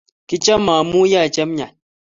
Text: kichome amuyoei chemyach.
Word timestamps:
kichome 0.27 0.71
amuyoei 0.81 1.33
chemyach. 1.35 1.73